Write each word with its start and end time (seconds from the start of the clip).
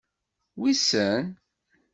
Wissen. 0.59 1.17